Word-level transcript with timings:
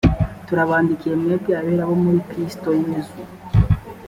turabandikiye 0.47 1.13
mwebwe 1.21 1.51
abera 1.59 1.83
bo 1.89 1.95
muri 2.03 2.19
kristo 2.29 2.69
yesu 2.85 3.19